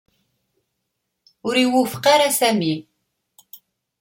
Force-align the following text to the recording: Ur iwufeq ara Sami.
Ur 1.47 1.55
iwufeq 1.63 2.03
ara 2.13 2.29
Sami. 2.39 2.73